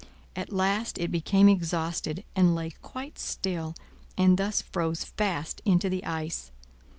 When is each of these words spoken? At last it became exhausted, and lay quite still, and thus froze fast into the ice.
At 0.35 0.51
last 0.51 0.97
it 0.97 1.11
became 1.11 1.47
exhausted, 1.47 2.23
and 2.35 2.55
lay 2.55 2.71
quite 2.81 3.19
still, 3.19 3.75
and 4.17 4.35
thus 4.39 4.59
froze 4.59 5.03
fast 5.03 5.61
into 5.63 5.91
the 5.91 6.03
ice. 6.05 6.49